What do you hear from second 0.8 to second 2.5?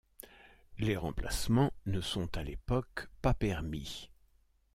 remplacements ne sont à